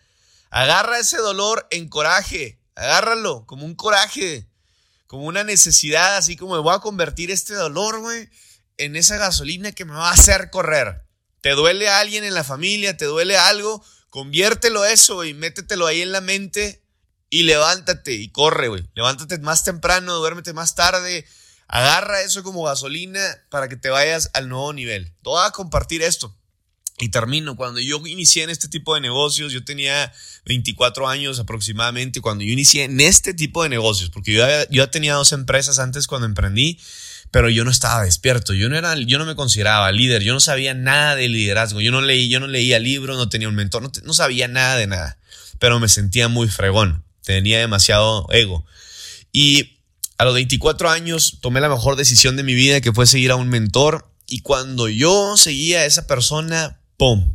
Agarra 0.51 0.99
ese 0.99 1.17
dolor 1.17 1.67
en 1.69 1.89
coraje. 1.89 2.61
Agárralo 2.75 3.45
como 3.45 3.65
un 3.65 3.75
coraje, 3.75 4.47
como 5.05 5.25
una 5.25 5.43
necesidad, 5.43 6.15
así 6.15 6.37
como 6.37 6.55
me 6.55 6.61
voy 6.61 6.73
a 6.73 6.79
convertir 6.79 7.29
este 7.29 7.55
dolor, 7.55 7.99
güey, 7.99 8.29
en 8.77 8.95
esa 8.95 9.17
gasolina 9.17 9.73
que 9.73 9.83
me 9.83 9.91
va 9.91 10.11
a 10.11 10.13
hacer 10.13 10.49
correr. 10.49 11.03
Te 11.41 11.49
duele 11.49 11.89
a 11.89 11.99
alguien 11.99 12.23
en 12.23 12.35
la 12.35 12.45
familia, 12.45 12.95
te 12.95 13.03
duele 13.03 13.35
algo, 13.35 13.83
conviértelo 14.09 14.85
eso 14.85 15.25
y 15.25 15.33
métetelo 15.33 15.87
ahí 15.87 16.03
en 16.03 16.13
la 16.13 16.21
mente 16.21 16.80
y 17.31 17.43
levántate 17.43 18.13
y 18.13 18.29
corre, 18.29 18.67
güey. 18.67 18.83
Levántate 18.93 19.39
más 19.39 19.63
temprano, 19.63 20.15
duérmete 20.15 20.53
más 20.53 20.75
tarde. 20.75 21.25
Agarra 21.67 22.21
eso 22.21 22.43
como 22.43 22.65
gasolina 22.65 23.19
para 23.49 23.69
que 23.69 23.77
te 23.77 23.89
vayas 23.89 24.29
al 24.33 24.49
nuevo 24.49 24.73
nivel. 24.73 25.05
Te 25.05 25.29
voy 25.29 25.43
a 25.43 25.51
compartir 25.51 26.03
esto. 26.03 26.37
Y 26.99 27.09
termino. 27.09 27.55
Cuando 27.55 27.79
yo 27.79 28.05
inicié 28.05 28.43
en 28.43 28.49
este 28.49 28.67
tipo 28.67 28.93
de 28.93 29.01
negocios, 29.01 29.53
yo 29.53 29.63
tenía 29.63 30.11
24 30.45 31.07
años 31.07 31.39
aproximadamente. 31.39 32.19
Cuando 32.19 32.43
yo 32.43 32.51
inicié 32.51 32.83
en 32.83 32.99
este 32.99 33.33
tipo 33.33 33.63
de 33.63 33.69
negocios, 33.69 34.09
porque 34.09 34.33
yo, 34.33 34.45
yo 34.69 34.83
ya 34.83 34.91
tenía 34.91 35.13
dos 35.13 35.31
empresas 35.31 35.79
antes 35.79 36.07
cuando 36.07 36.27
emprendí, 36.27 36.77
pero 37.31 37.49
yo 37.49 37.63
no 37.63 37.71
estaba 37.71 38.03
despierto, 38.03 38.53
yo 38.53 38.67
no 38.67 38.77
era, 38.77 38.93
yo 38.95 39.17
no 39.17 39.25
me 39.25 39.35
consideraba 39.35 39.89
líder, 39.91 40.21
yo 40.21 40.33
no 40.33 40.41
sabía 40.41 40.73
nada 40.73 41.15
de 41.15 41.29
liderazgo, 41.29 41.79
yo 41.79 41.91
no 41.91 42.01
leí, 42.01 42.29
yo 42.29 42.41
no 42.41 42.47
leía 42.47 42.77
libros, 42.77 43.17
no 43.17 43.29
tenía 43.29 43.47
un 43.47 43.55
mentor, 43.55 43.89
no 44.03 44.13
sabía 44.13 44.49
nada 44.49 44.75
de 44.75 44.87
nada, 44.87 45.17
pero 45.57 45.79
me 45.79 45.87
sentía 45.87 46.27
muy 46.27 46.49
fregón, 46.49 47.05
tenía 47.23 47.59
demasiado 47.59 48.27
ego. 48.31 48.65
Y 49.31 49.79
a 50.17 50.25
los 50.25 50.33
24 50.33 50.89
años 50.89 51.39
tomé 51.41 51.61
la 51.61 51.69
mejor 51.69 51.95
decisión 51.95 52.35
de 52.35 52.43
mi 52.43 52.53
vida, 52.53 52.81
que 52.81 52.93
fue 52.93 53.07
seguir 53.07 53.31
a 53.31 53.35
un 53.35 53.49
mentor, 53.49 54.11
y 54.27 54.41
cuando 54.41 54.87
yo 54.87 55.35
seguía 55.35 55.79
a 55.79 55.85
esa 55.85 56.07
persona, 56.07 56.79
¡pum! 56.97 57.33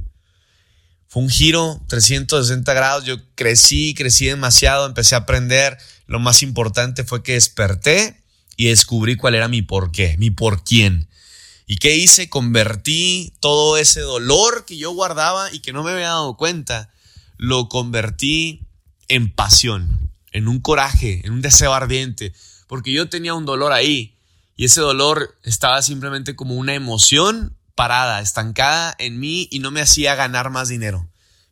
Fue 1.09 1.23
un 1.23 1.29
giro 1.29 1.83
360 1.89 2.75
grados, 2.75 3.05
yo 3.05 3.17
crecí, 3.35 3.95
crecí 3.95 4.27
demasiado, 4.27 4.87
empecé 4.87 5.15
a 5.15 5.19
aprender, 5.19 5.79
lo 6.07 6.21
más 6.21 6.43
importante 6.43 7.05
fue 7.05 7.23
que 7.23 7.33
desperté 7.33 8.23
y 8.57 8.69
descubrí 8.69 9.17
cuál 9.17 9.35
era 9.35 9.49
mi 9.49 9.63
por 9.63 9.93
qué, 9.93 10.17
mi 10.19 10.31
por 10.31 10.65
quién. 10.65 11.09
¿Y 11.67 11.77
qué 11.79 11.97
hice? 11.97 12.29
Convertí 12.29 13.35
todo 13.41 13.77
ese 13.77 14.01
dolor 14.01 14.65
que 14.65 14.77
yo 14.77 14.93
guardaba 14.93 15.53
y 15.53 15.59
que 15.61 15.73
no 15.73 15.83
me 15.83 15.91
había 15.91 16.09
dado 16.09 16.37
cuenta, 16.37 16.93
lo 17.37 17.69
convertí 17.69 18.66
en 19.09 19.31
pasión, 19.31 20.11
en 20.33 20.49
un 20.49 20.61
coraje, 20.61 21.23
en 21.25 21.33
un 21.33 21.43
deseo 21.43 21.73
ardiente, 21.73 22.33
porque 22.67 22.93
yo 22.93 23.09
tenía 23.09 23.35
un 23.35 23.47
dolor 23.47 23.73
ahí 23.73 24.17
y 24.57 24.65
ese 24.65 24.81
dolor 24.81 25.37
estaba 25.43 25.83
simplemente 25.83 26.35
como 26.35 26.55
una 26.55 26.75
emoción 26.75 27.57
parada, 27.75 28.21
estancada 28.21 28.95
en 28.99 29.21
mí 29.21 29.49
y 29.51 29.59
no 29.59 29.71
me 29.71 29.83
hacía 29.83 30.15
ganar 30.15 30.51
más 30.51 30.69
dinero. 30.69 31.07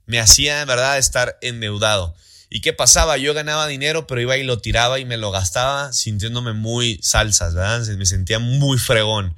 Me 0.06 0.20
hacía, 0.20 0.62
en 0.62 0.68
verdad, 0.68 0.99
estar 0.99 1.38
endeudado. 1.42 2.14
¿Y 2.50 2.61
qué 2.61 2.73
pasaba? 2.73 3.16
Yo 3.18 3.34
ganaba 3.34 3.66
dinero, 3.66 4.06
pero 4.06 4.20
iba 4.20 4.37
y 4.37 4.44
lo 4.44 4.58
tiraba 4.58 4.99
y 4.99 5.04
me 5.04 5.16
lo 5.16 5.30
gastaba 5.30 5.92
sintiéndome 5.92 6.52
muy 6.52 6.99
salsas, 7.02 7.54
¿verdad? 7.54 7.87
Me 7.96 8.06
sentía 8.06 8.38
muy 8.38 8.78
fregón. 8.78 9.34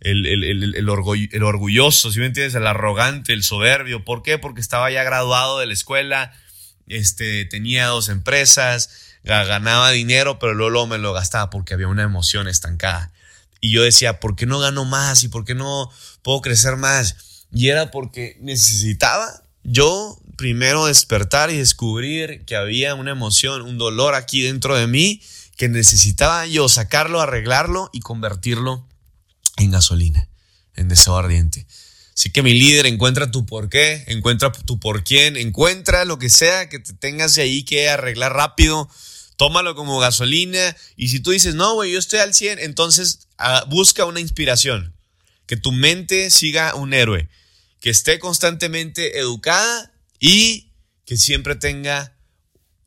El, 0.00 0.26
el, 0.26 0.74
el, 0.74 0.88
orgulloso, 0.88 2.12
si 2.12 2.20
me 2.20 2.26
entiendes? 2.26 2.54
El 2.54 2.66
arrogante, 2.66 3.32
el 3.32 3.42
soberbio. 3.42 4.04
¿Por 4.04 4.22
qué? 4.22 4.38
Porque 4.38 4.60
estaba 4.60 4.90
ya 4.90 5.02
graduado 5.02 5.58
de 5.58 5.66
la 5.66 5.72
escuela, 5.72 6.32
este, 6.86 7.44
tenía 7.44 7.86
dos 7.86 8.08
empresas, 8.08 8.90
ganaba 9.24 9.90
dinero, 9.90 10.38
pero 10.38 10.54
luego, 10.54 10.70
luego 10.70 10.86
me 10.86 10.98
lo 10.98 11.12
gastaba 11.12 11.50
porque 11.50 11.74
había 11.74 11.88
una 11.88 12.02
emoción 12.02 12.48
estancada. 12.48 13.12
Y 13.60 13.72
yo 13.72 13.82
decía, 13.82 14.20
¿por 14.20 14.36
qué 14.36 14.46
no 14.46 14.58
gano 14.58 14.84
más? 14.84 15.22
¿Y 15.22 15.28
por 15.28 15.44
qué 15.44 15.54
no 15.54 15.90
puedo 16.22 16.42
crecer 16.42 16.76
más? 16.76 17.46
Y 17.50 17.68
era 17.68 17.90
porque 17.90 18.36
necesitaba 18.40 19.42
yo 19.62 20.20
primero 20.36 20.86
despertar 20.86 21.50
y 21.50 21.56
descubrir 21.56 22.44
que 22.44 22.56
había 22.56 22.94
una 22.94 23.12
emoción, 23.12 23.62
un 23.62 23.78
dolor 23.78 24.14
aquí 24.14 24.42
dentro 24.42 24.76
de 24.76 24.86
mí 24.86 25.22
que 25.56 25.68
necesitaba 25.68 26.46
yo 26.46 26.68
sacarlo, 26.68 27.20
arreglarlo 27.20 27.88
y 27.92 28.00
convertirlo 28.00 28.86
en 29.56 29.70
gasolina, 29.70 30.28
en 30.74 30.88
deseo 30.88 31.16
ardiente. 31.16 31.66
Así 32.14 32.30
que 32.30 32.42
mi 32.42 32.54
líder, 32.54 32.86
encuentra 32.86 33.30
tu 33.30 33.44
por 33.44 33.68
qué, 33.68 34.04
encuentra 34.06 34.52
tu 34.52 34.78
por 34.78 35.02
quién, 35.02 35.36
encuentra 35.36 36.04
lo 36.04 36.18
que 36.18 36.30
sea 36.30 36.68
que 36.68 36.78
te 36.78 36.92
tengas 36.92 37.36
ahí 37.38 37.64
que 37.64 37.88
arreglar 37.88 38.32
rápido, 38.32 38.88
tómalo 39.36 39.74
como 39.74 39.98
gasolina 39.98 40.76
y 40.96 41.08
si 41.08 41.18
tú 41.18 41.32
dices, 41.32 41.56
no, 41.56 41.74
güey, 41.74 41.92
yo 41.92 41.98
estoy 41.98 42.20
al 42.20 42.32
100, 42.32 42.60
entonces 42.60 43.26
ah, 43.38 43.64
busca 43.68 44.04
una 44.04 44.20
inspiración, 44.20 44.94
que 45.46 45.56
tu 45.56 45.72
mente 45.72 46.30
siga 46.30 46.76
un 46.76 46.94
héroe, 46.94 47.28
que 47.80 47.90
esté 47.90 48.20
constantemente 48.20 49.18
educada 49.18 49.92
y 50.20 50.70
que 51.04 51.16
siempre 51.16 51.56
tenga 51.56 52.16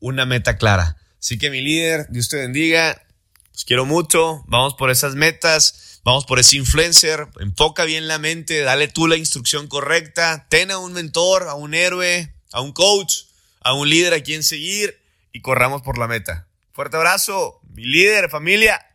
una 0.00 0.24
meta 0.24 0.56
clara. 0.56 0.96
Así 1.20 1.36
que 1.36 1.50
mi 1.50 1.60
líder, 1.60 2.06
Dios 2.10 2.30
te 2.30 2.38
bendiga, 2.38 3.04
los 3.52 3.66
quiero 3.66 3.84
mucho, 3.84 4.42
vamos 4.46 4.74
por 4.74 4.90
esas 4.90 5.16
metas, 5.16 5.87
vamos 6.08 6.24
por 6.24 6.38
ese 6.38 6.56
influencer, 6.56 7.28
enfoca 7.38 7.84
bien 7.84 8.08
la 8.08 8.18
mente, 8.18 8.62
dale 8.62 8.88
tú 8.88 9.06
la 9.06 9.16
instrucción 9.16 9.68
correcta, 9.68 10.46
ten 10.48 10.70
a 10.70 10.78
un 10.78 10.94
mentor, 10.94 11.48
a 11.48 11.54
un 11.54 11.74
héroe, 11.74 12.32
a 12.50 12.62
un 12.62 12.72
coach, 12.72 13.24
a 13.60 13.74
un 13.74 13.90
líder 13.90 14.14
a 14.14 14.22
quien 14.22 14.42
seguir 14.42 14.98
y 15.32 15.42
corramos 15.42 15.82
por 15.82 15.98
la 15.98 16.08
meta. 16.08 16.48
Fuerte 16.72 16.96
abrazo, 16.96 17.60
mi 17.74 17.84
líder, 17.84 18.30
familia, 18.30 18.86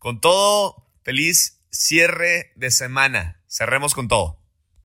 con 0.00 0.20
todo, 0.20 0.84
feliz 1.04 1.60
cierre 1.70 2.50
de 2.56 2.72
semana. 2.72 3.40
Cerremos 3.46 3.94
con 3.94 4.08
todo. 4.08 4.37